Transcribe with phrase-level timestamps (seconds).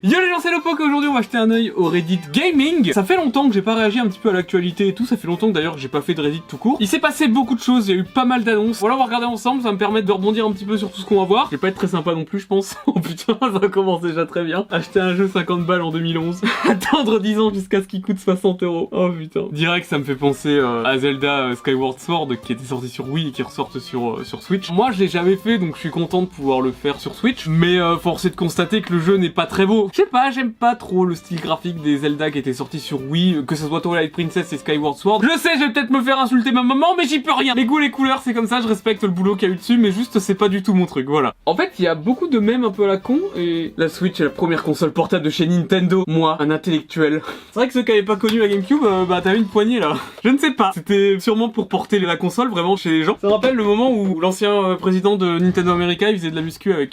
[0.00, 3.02] Yo les gens c'est Lopoc, aujourd'hui on va jeter un oeil au Reddit Gaming Ça
[3.02, 5.26] fait longtemps que j'ai pas réagi un petit peu à l'actualité et tout, ça fait
[5.26, 6.76] longtemps d'ailleurs que j'ai pas fait de Reddit tout court.
[6.78, 8.78] Il s'est passé beaucoup de choses, il y a eu pas mal d'annonces.
[8.78, 10.92] Voilà on va regarder ensemble, ça va me permettre de rebondir un petit peu sur
[10.92, 11.46] tout ce qu'on va voir.
[11.46, 12.76] Je vais pas être très sympa non plus je pense.
[12.86, 14.68] oh putain ça commence déjà très bien.
[14.70, 16.42] Acheter un jeu 50 balles en 2011.
[16.68, 18.88] Attendre 10 ans jusqu'à ce qu'il coûte 60 euros.
[18.92, 19.46] Oh putain.
[19.50, 23.10] Direct ça me fait penser euh, à Zelda euh, Skyward Sword qui était sorti sur
[23.10, 24.70] Wii et qui ressortent sur, euh, sur Switch.
[24.70, 27.48] Moi je l'ai jamais fait donc je suis content de pouvoir le faire sur Switch.
[27.48, 29.87] Mais force est de constater que le jeu n'est pas très beau.
[29.92, 33.00] Je sais pas, j'aime pas trop le style graphique des Zelda qui était sorti sur
[33.00, 35.22] Wii, que ce soit Twilight Princess et Skyward Sword.
[35.22, 37.54] Je sais, je vais peut-être me faire insulter ma maman, mais j'y peux rien.
[37.54, 39.56] Les goûts, les couleurs, c'est comme ça, je respecte le boulot qu'il y a eu
[39.56, 41.34] dessus, mais juste c'est pas du tout mon truc, voilà.
[41.46, 43.88] En fait, il y a beaucoup de mèmes un peu à la con, et la
[43.88, 46.04] Switch est la première console portable de chez Nintendo.
[46.06, 47.22] Moi, un intellectuel.
[47.52, 49.80] C'est vrai que ceux qui avaient pas connu la GameCube, euh, bah t'avais une poignée
[49.80, 49.96] là.
[50.24, 50.72] Je ne sais pas.
[50.74, 53.16] C'était sûrement pour porter la console vraiment chez les gens.
[53.20, 56.42] Ça rappelle le moment où l'ancien euh, président de Nintendo America, il faisait de la
[56.42, 56.92] muscu avec.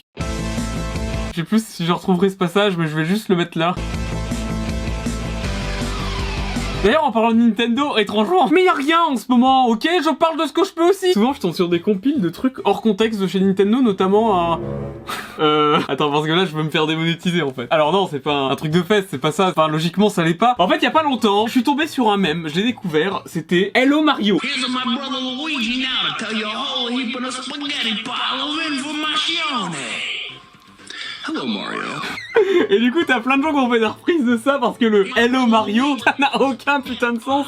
[1.36, 3.76] Je sais plus si je retrouverai ce passage, mais je vais juste le mettre là.
[6.82, 9.84] D'ailleurs, en parlant de Nintendo, étrangement, mais y a rien en ce moment, ok?
[9.84, 12.30] Je parle de ce que je peux aussi Souvent, je tombe sur des compiles de
[12.30, 14.60] trucs hors contexte de chez Nintendo, notamment un...
[15.38, 15.82] Euh...
[15.90, 17.68] Attends, parce que là, je veux me faire démonétiser, en fait.
[17.70, 19.50] Alors non, c'est pas un, truc de fête, c'est pas ça.
[19.50, 20.56] Enfin, logiquement, ça l'est pas.
[20.60, 23.22] En fait, y a pas longtemps, je suis tombé sur un mème, je l'ai découvert,
[23.26, 24.40] c'était Hello Mario.
[24.42, 24.64] Here's
[31.28, 31.82] Hello, Mario.
[32.70, 34.78] Et du coup, t'as plein de gens qui ont fait des reprises de ça parce
[34.78, 37.48] que le Hello Mario, ça n'a aucun putain de sens.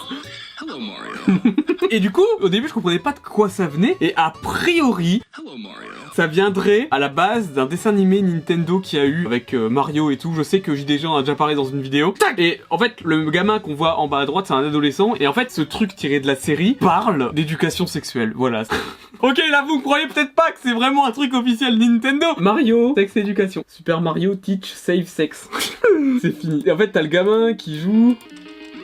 [0.60, 1.40] Hello, Mario.
[1.92, 3.96] Et du coup, au début, je comprenais pas de quoi ça venait.
[4.02, 5.97] Et a priori, Hello, Mario.
[6.18, 10.10] Ça viendrait à la base d'un dessin animé Nintendo qui a eu avec euh, Mario
[10.10, 10.34] et tout.
[10.34, 12.16] Je sais que JDG en a déjà parlé dans une vidéo.
[12.18, 15.14] Tac Et en fait, le gamin qu'on voit en bas à droite, c'est un adolescent.
[15.20, 18.34] Et en fait, ce truc tiré de la série parle d'éducation sexuelle.
[18.36, 18.64] Voilà.
[19.22, 22.26] ok, là, vous croyez peut-être pas que c'est vraiment un truc officiel Nintendo.
[22.40, 23.64] Mario, sexe éducation.
[23.68, 25.48] Super Mario Teach Save Sex.
[26.20, 26.64] c'est fini.
[26.66, 28.16] Et en fait, t'as le gamin qui joue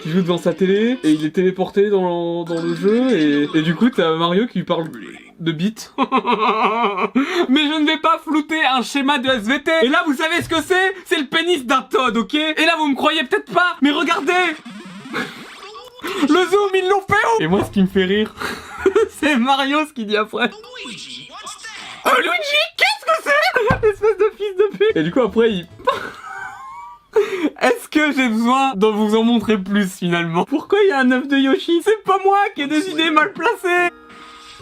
[0.04, 3.62] qui joue devant sa télé et il est téléporté dans, dans le jeu et, et
[3.62, 4.90] du coup t'as Mario qui lui parle
[5.40, 5.76] de bits.
[7.50, 9.72] Mais je ne vais pas flouter un schéma de SVT.
[9.84, 10.94] Et là vous savez ce que c'est?
[11.06, 12.34] C'est le pénis d'un Todd, ok?
[12.34, 14.34] Et là vous me croyez peut-être pas, mais regardez
[16.04, 18.34] Le zoom ils l'ont fait où Et moi ce qui me fait rire,
[19.22, 20.50] c'est Mario ce qu'il dit après.
[20.86, 22.12] Luigi, what's that?
[22.12, 23.88] Oh Luigi, qu'est-ce que c'est?
[23.90, 25.68] Espèce de fils de pute Et du coup après il...
[27.62, 30.46] Est-ce que j'ai besoin de vous en montrer plus finalement?
[30.46, 31.82] Pourquoi il y a un œuf de Yoshi?
[31.84, 33.92] C'est pas moi qui ai des idées mal placées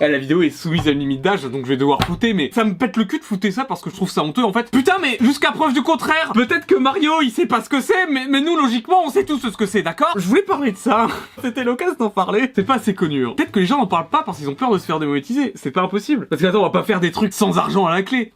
[0.03, 2.50] eh, la vidéo est soumise à une limite d'âge, donc je vais devoir fouter, mais
[2.56, 4.51] ça me pète le cul de fouter ça parce que je trouve ça honteux en
[4.51, 4.72] fait.
[4.72, 8.07] Putain, mais jusqu'à preuve du contraire, peut-être que Mario il sait pas ce que c'est,
[8.09, 10.09] mais, mais nous logiquement on sait tous ce que c'est, d'accord?
[10.16, 11.06] Je voulais parler de ça,
[11.44, 12.51] c'était l'occasion d'en parler.
[12.56, 13.28] C'est pas assez connu.
[13.28, 13.34] hein.
[13.38, 15.51] Peut-être que les gens n'en parlent pas parce qu'ils ont peur de se faire démonétiser,
[15.53, 16.25] c'est pas impossible.
[16.28, 18.34] Parce que attends, on va pas faire des trucs sans argent à la clé.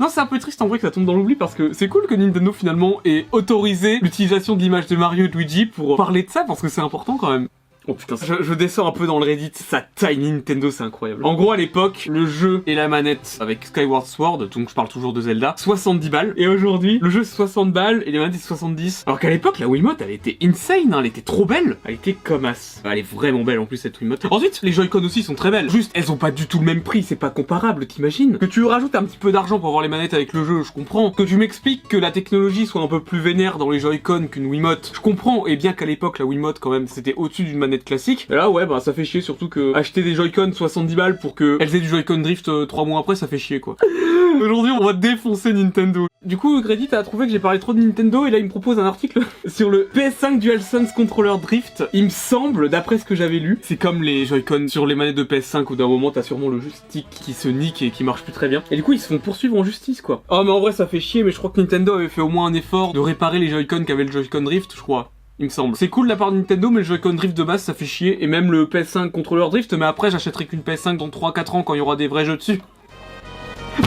[0.00, 1.88] Non, c'est un peu triste en vrai que ça tombe dans l'oubli parce que c'est
[1.88, 6.22] cool que Nintendo finalement ait autorisé l'utilisation de l'image de Mario et Luigi pour parler
[6.22, 7.48] de ça parce que c'est important quand même.
[7.86, 11.24] Oh putain, je, je descends un peu dans le Reddit, sa taille Nintendo c'est incroyable.
[11.24, 14.88] En gros à l'époque, le jeu et la manette avec Skyward Sword, donc je parle
[14.88, 16.34] toujours de Zelda, 70 balles.
[16.36, 19.04] Et aujourd'hui, le jeu c'est 60 balles et les manettes c'est 70.
[19.06, 21.78] Alors qu'à l'époque, la Wiimote elle était insane, hein, elle était trop belle.
[21.84, 22.82] Elle était comme as.
[22.84, 24.26] Elle est vraiment belle en plus cette Wiimote.
[24.30, 25.70] Ensuite, les Joy-Con aussi sont très belles.
[25.70, 28.62] Juste, elles ont pas du tout le même prix, c'est pas comparable, t'imagines Que tu
[28.64, 31.10] rajoutes un petit peu d'argent pour avoir les manettes avec le jeu, je comprends.
[31.12, 34.46] Que tu m'expliques que la technologie soit un peu plus vénère dans les Joy-Con qu'une
[34.46, 35.46] Wiimote, je comprends.
[35.46, 38.26] Et bien qu'à l'époque, la Wiimote quand même, c'était au-dessus d'une manette classique.
[38.30, 41.34] Et là, ouais, bah ça fait chier surtout que acheter des Joy-Con 70 balles pour
[41.34, 43.76] que elles aient du Joy-Con Drift 3 mois après, ça fait chier quoi.
[44.40, 46.06] Aujourd'hui, on va défoncer Nintendo.
[46.24, 48.50] Du coup, Reddit a trouvé que j'ai parlé trop de Nintendo et là il me
[48.50, 51.84] propose un article sur le PS5 DualSense Controller Drift.
[51.94, 55.16] Il me semble, d'après ce que j'avais lu, c'est comme les Joy-Con sur les manettes
[55.16, 58.22] de PS5 où d'un moment t'as sûrement le stick qui se nique et qui marche
[58.22, 58.62] plus très bien.
[58.70, 60.22] Et du coup, ils se font poursuivre en justice quoi.
[60.28, 62.28] Oh, mais en vrai, ça fait chier, mais je crois que Nintendo avait fait au
[62.28, 65.10] moins un effort de réparer les Joy-Con qu'avait le Joy-Con Drift, je crois.
[65.40, 65.74] Il me semble.
[65.74, 67.86] C'est cool de la part de Nintendo, mais le Joy-Con Drift de base, ça fait
[67.86, 68.22] chier.
[68.22, 71.72] Et même le PS5 contrôleur Drift, mais après, j'achèterai qu'une PS5 dans 3-4 ans quand
[71.72, 72.60] il y aura des vrais jeux dessus.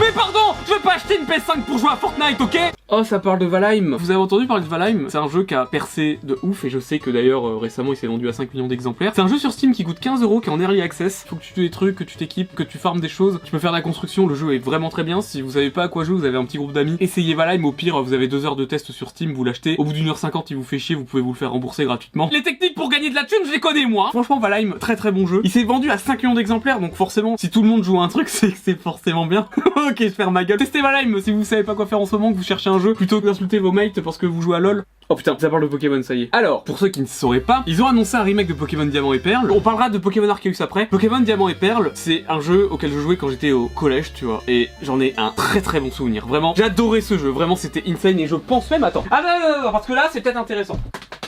[0.00, 2.58] Mais pardon Je veux pas acheter une PS5 pour jouer à Fortnite, ok?
[2.88, 3.96] Oh, ça parle de Valheim.
[3.96, 5.06] Vous avez entendu parler de Valheim?
[5.08, 7.92] C'est un jeu qui a percé de ouf, et je sais que d'ailleurs, euh, récemment,
[7.92, 9.12] il s'est vendu à 5 millions d'exemplaires.
[9.14, 11.24] C'est un jeu sur Steam qui coûte 15 euros, qui est en early access.
[11.26, 13.40] Faut que tu tues des trucs, que tu t'équipes, que tu farmes des choses.
[13.42, 15.22] Tu peux faire de la construction, le jeu est vraiment très bien.
[15.22, 16.96] Si vous savez pas à quoi jouer, vous avez un petit groupe d'amis.
[17.00, 19.76] Essayez Valheim, au pire, vous avez 2 heures de test sur Steam, vous l'achetez.
[19.78, 21.84] Au bout d'une heure 50, il vous fait chier, vous pouvez vous le faire rembourser
[21.84, 22.28] gratuitement.
[22.32, 25.10] Les techniques pour gagner de la thune, je les connais moi Franchement, Valheim, très très
[25.10, 25.40] bon jeu.
[25.42, 28.04] Il s'est vendu à 5 millions d'exemplaires, donc forcément, si tout le monde joue à
[28.04, 29.48] un truc, c'est forcément bien.
[29.90, 30.58] ok, je ferme ma gueule.
[30.58, 32.78] Testez Valheim si vous savez pas quoi faire en ce moment, que vous cherchez un
[32.78, 34.84] jeu, plutôt que d'insulter vos mates parce que vous jouez à LoL.
[35.08, 36.28] Oh putain, ça parle de Pokémon, ça y est.
[36.32, 39.12] Alors, pour ceux qui ne sauraient pas, ils ont annoncé un remake de Pokémon Diamant
[39.12, 39.50] et Perle.
[39.50, 40.86] On parlera de Pokémon Arceus après.
[40.86, 44.24] Pokémon Diamant et Perle, c'est un jeu auquel je jouais quand j'étais au collège, tu
[44.24, 44.42] vois.
[44.48, 46.26] Et j'en ai un très très bon souvenir.
[46.26, 47.28] Vraiment, j'adorais ce jeu.
[47.28, 48.18] Vraiment, c'était insane.
[48.18, 49.04] Et je pense même, attends.
[49.10, 50.78] Ah non, non, non, non, parce que là, c'est peut-être intéressant.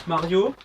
[0.07, 0.55] Mario.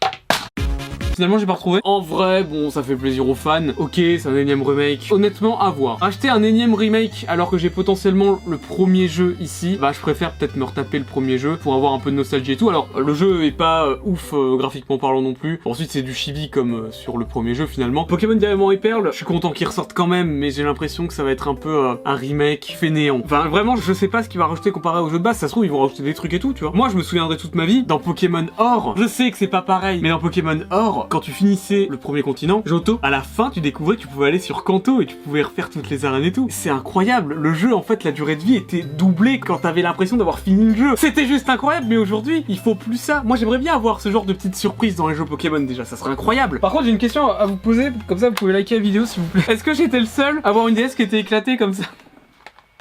[1.15, 1.81] Finalement, j'ai pas retrouvé.
[1.85, 3.69] En vrai, bon, ça fait plaisir aux fans.
[3.77, 5.09] Ok, c'est un énième remake.
[5.11, 6.03] Honnêtement, à voir.
[6.03, 10.33] Acheter un énième remake alors que j'ai potentiellement le premier jeu ici, bah, je préfère
[10.33, 12.71] peut-être me retaper le premier jeu pour avoir un peu de nostalgie et tout.
[12.71, 15.61] Alors, le jeu est pas euh, ouf euh, graphiquement parlant non plus.
[15.67, 18.05] Ensuite, c'est du chibi comme euh, sur le premier jeu finalement.
[18.05, 21.15] Pokémon Diamant et Perle, je suis content qu'ils ressortent quand même, mais j'ai l'impression que
[21.15, 23.21] ça va être un peu un remake fainéant.
[23.23, 25.37] Enfin, vraiment, je sais pas ce qu'il va rajouter comparé au jeu de base.
[25.37, 26.73] Ça se trouve, ils vont rajouter des trucs et tout, tu vois.
[26.73, 28.95] Moi, je me souviendrai toute ma vie dans Pokémon Or.
[28.97, 32.23] Je sais que c'est pas pareil, mais dans Pokémon Or, quand tu finissais le premier
[32.23, 35.17] continent, Johto, à la fin, tu découvrais que tu pouvais aller sur Kanto et tu
[35.17, 36.47] pouvais refaire toutes les arènes et tout.
[36.51, 37.35] C'est incroyable.
[37.35, 40.65] Le jeu, en fait, la durée de vie était doublée quand t'avais l'impression d'avoir fini
[40.65, 40.95] le jeu.
[40.97, 43.23] C'était juste incroyable, mais aujourd'hui, il faut plus ça.
[43.25, 45.85] Moi, j'aimerais bien avoir ce genre de petites surprises dans les jeux Pokémon déjà.
[45.85, 46.61] Ça serait incroyable.
[46.61, 47.91] Par contre, j'ai une question à vous poser.
[48.07, 49.45] Comme ça, vous pouvez liker la vidéo, s'il vous plaît.
[49.49, 51.85] Est-ce que j'étais le seul à avoir une DS qui était éclatée comme ça?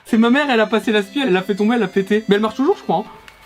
[0.06, 2.24] C'est ma mère, elle a passé la spie, elle l'a fait tomber, elle l'a pété.
[2.28, 2.98] Mais elle marche toujours, je crois.
[2.98, 3.04] hein.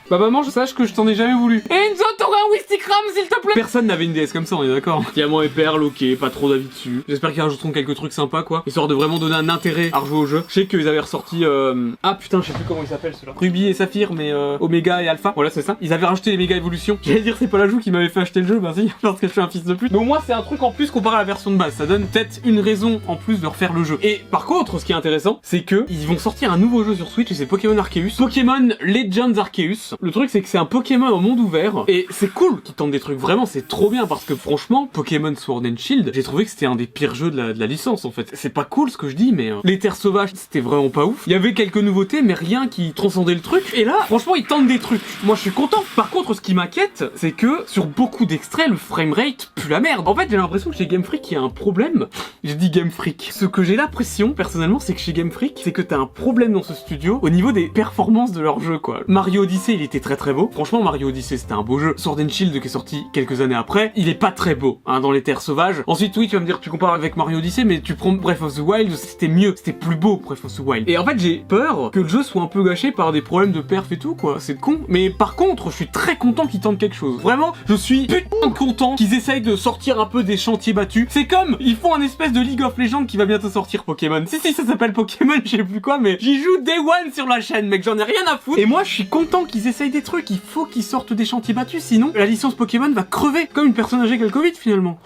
[0.08, 1.64] Bah maman, je sache que je t'en ai jamais voulu.
[1.68, 4.68] Enzo, t'aurais un Wistikram, s'il te plaît Personne n'avait une DS comme ça, on est
[4.68, 5.04] d'accord.
[5.16, 7.02] Diamant et perle, ok, pas trop d'avis dessus.
[7.10, 8.62] J'espère qu'ils rajouteront quelques trucs sympas, quoi.
[8.68, 10.44] Histoire de vraiment donner un intérêt à rejouer au jeu.
[10.48, 11.44] Je sais qu'ils avaient ressorti...
[11.44, 11.90] Euh...
[12.04, 13.34] Ah putain, je sais plus comment il s'appelle celui-là.
[13.36, 15.32] Ruby et Saphir, mais euh, Omega et Alpha.
[15.34, 15.76] Voilà, c'est ça.
[15.82, 17.00] Ils avaient rajouté les méga évolutions.
[17.02, 19.20] J'allais dire, c'est pas la joue qui m'avait fait acheter le jeu, bah si, parce
[19.20, 19.92] que je suis un fils de pute.
[19.92, 21.74] Mais au moins, c'est un truc en plus comparé à la version de base.
[21.74, 23.98] Ça donne peut-être une raison en plus de refaire le jeu.
[24.04, 26.94] Et par contre, ce qui est intéressant, c'est que ils vont sortir un nouveau jeu
[26.94, 28.12] sur Switch et c'est Pokémon Arceus.
[28.20, 29.95] Pokémon Legends Arceus.
[30.02, 32.92] Le truc, c'est que c'est un Pokémon au monde ouvert et c'est cool qu'ils tentent
[32.92, 33.20] des trucs.
[33.20, 36.66] Vraiment, c'est trop bien parce que franchement, Pokémon Sword and Shield, j'ai trouvé que c'était
[36.66, 38.30] un des pires jeux de la, licence en fait.
[38.34, 41.06] C'est pas cool ce que je dis, mais euh, les terres sauvages, c'était vraiment pas
[41.06, 41.24] ouf.
[41.28, 43.64] Il y avait quelques nouveautés, mais rien qui transcendait le truc.
[43.74, 45.02] Et là, franchement, ils tentent des trucs.
[45.24, 45.84] Moi, je suis content.
[45.96, 50.08] Par contre, ce qui m'inquiète, c'est que sur beaucoup d'extraits, le framerate pue la merde.
[50.08, 52.08] En fait, j'ai l'impression que chez Game Freak, il y a un problème.
[52.44, 53.30] J'ai dit Game Freak.
[53.32, 56.54] Ce que j'ai l'impression, personnellement, c'est que chez Game Freak, c'est que t'as un problème
[56.54, 59.02] dans ce studio au niveau des performances de leur jeu, quoi.
[59.08, 60.50] Mario Odyssey, était très très beau.
[60.52, 61.94] Franchement, Mario Odyssey, c'était un beau jeu.
[61.98, 65.00] Sword and Shield, qui est sorti quelques années après, il est pas très beau, hein,
[65.00, 65.84] dans les terres sauvages.
[65.88, 68.42] Ensuite, oui, tu vas me dire, tu compares avec Mario Odyssey, mais tu prends Breath
[68.42, 70.90] of the Wild, c'était mieux, c'était plus beau, Breath of the Wild.
[70.90, 73.52] Et en fait, j'ai peur que le jeu soit un peu gâché par des problèmes
[73.52, 74.38] de perf et tout, quoi.
[74.40, 74.82] C'est con.
[74.88, 77.22] Mais par contre, je suis très content qu'ils tentent quelque chose.
[77.22, 81.08] Vraiment, je suis putain content qu'ils essayent de sortir un peu des chantiers battus.
[81.10, 84.24] C'est comme, ils font un espèce de League of Legends qui va bientôt sortir Pokémon.
[84.28, 87.28] Si, si, ça s'appelle Pokémon, je sais plus quoi, mais j'y joue Day One sur
[87.28, 88.60] la chaîne, mec, j'en ai rien à foutre.
[88.60, 90.30] Et moi, je suis content qu'ils essayent des trucs.
[90.30, 93.48] Il faut qu'ils sortent des chantiers battus, sinon la licence Pokémon va crever.
[93.48, 95.00] Comme une personne âgée Covid, finalement.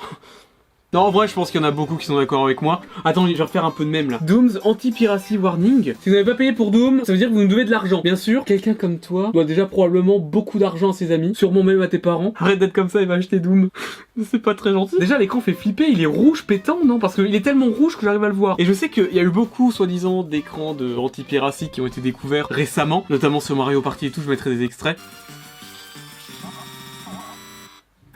[0.92, 2.82] Non, en vrai, je pense qu'il y en a beaucoup qui sont d'accord avec moi.
[3.06, 4.18] Attends, je vais refaire un peu de même là.
[4.24, 5.94] Doom's anti-piracy warning.
[6.02, 7.70] Si vous n'avez pas payé pour Doom, ça veut dire que vous nous devez de
[7.70, 8.02] l'argent.
[8.04, 11.84] Bien sûr, quelqu'un comme toi doit déjà probablement beaucoup d'argent à ses amis, sûrement même
[11.84, 12.34] à tes parents.
[12.38, 13.70] Arrête d'être comme ça et va acheter Doom.
[14.32, 14.96] C'est pas très gentil.
[15.00, 16.98] Déjà, l'écran fait flipper, il est rouge pétant, non?
[16.98, 18.56] Parce qu'il est tellement rouge que j'arrive à le voir.
[18.58, 22.02] Et je sais qu'il y a eu beaucoup, soi-disant, d'écrans de anti-piracy qui ont été
[22.02, 24.98] découverts récemment, notamment sur Mario Party et tout, je mettrai des extraits.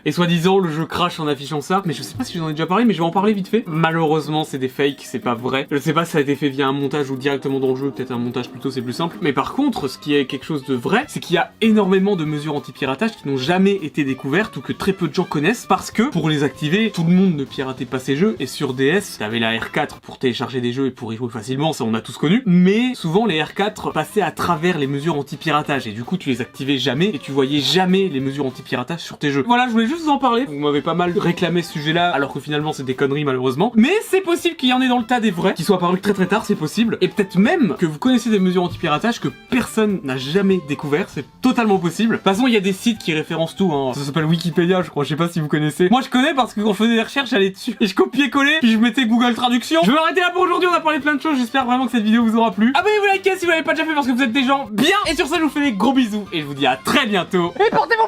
[0.05, 1.81] Et soi-disant, le jeu crash en affichant ça.
[1.85, 3.47] Mais je sais pas si j'en ai déjà parlé, mais je vais en parler vite
[3.47, 3.63] fait.
[3.67, 5.65] Malheureusement, c'est des fakes, c'est pas vrai.
[5.71, 7.77] Je sais pas si ça a été fait via un montage ou directement dans le
[7.77, 7.89] jeu.
[7.89, 9.15] Peut-être un montage plutôt, c'est plus simple.
[9.21, 12.17] Mais par contre, ce qui est quelque chose de vrai, c'est qu'il y a énormément
[12.17, 15.65] de mesures anti-piratage qui n'ont jamais été découvertes ou que très peu de gens connaissent
[15.65, 18.35] parce que pour les activer, tout le monde ne piratait pas ces jeux.
[18.41, 21.71] Et sur DS, t'avais la R4 pour télécharger des jeux et pour y jouer facilement,
[21.71, 22.43] ça on a tous connu.
[22.45, 26.41] Mais souvent, les R4 passaient à travers les mesures anti-piratage et du coup, tu les
[26.41, 29.45] activais jamais et tu voyais jamais les mesures anti-piratage sur tes jeux.
[29.47, 30.45] Voilà, je voulais juste vous en parler.
[30.45, 33.71] Vous m'avez pas mal réclamé ce sujet-là, alors que finalement c'est des conneries malheureusement.
[33.75, 36.01] Mais c'est possible qu'il y en ait dans le tas des vrais, qui soient apparus
[36.01, 36.97] très très tard, c'est possible.
[37.01, 41.25] Et peut-être même que vous connaissez des mesures anti-piratage que personne n'a jamais découvert, c'est
[41.41, 42.13] totalement possible.
[42.13, 43.93] De toute façon, il y a des sites qui référencent tout, hein.
[43.93, 45.89] Ça s'appelle Wikipédia, je crois, je sais pas si vous connaissez.
[45.89, 48.59] Moi je connais parce que quand je faisais des recherches, j'allais dessus et je copiais-collais,
[48.59, 49.81] puis je mettais Google Traduction.
[49.83, 51.91] Je vais m'arrêter là pour aujourd'hui, on a parlé plein de choses, j'espère vraiment que
[51.91, 52.73] cette vidéo vous aura plu.
[52.75, 54.97] Abonnez-vous, likez si vous l'avez pas déjà fait parce que vous êtes des gens bien.
[55.09, 57.05] Et sur ça, je vous fais des gros bisous et je vous dis à très
[57.05, 57.53] bientôt.
[57.55, 58.07] Et portez-vous